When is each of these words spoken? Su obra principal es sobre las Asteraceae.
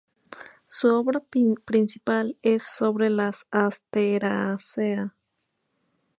Su 0.65 0.87
obra 0.95 1.19
principal 1.19 2.35
es 2.41 2.63
sobre 2.63 3.11
las 3.11 3.45
Asteraceae. 3.51 5.11